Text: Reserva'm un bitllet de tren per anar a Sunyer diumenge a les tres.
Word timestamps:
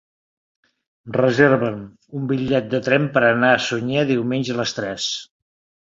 Reserva'm 1.17 1.83
un 2.21 2.27
bitllet 2.33 2.73
de 2.73 2.83
tren 2.91 3.07
per 3.19 3.25
anar 3.31 3.55
a 3.59 3.63
Sunyer 3.71 4.11
diumenge 4.15 4.57
a 4.57 4.63
les 4.65 4.79
tres. 4.81 5.17